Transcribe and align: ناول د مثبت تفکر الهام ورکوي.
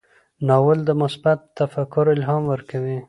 ناول 0.47 0.79
د 0.85 0.89
مثبت 1.01 1.39
تفکر 1.57 2.05
الهام 2.15 2.43
ورکوي. 2.53 2.97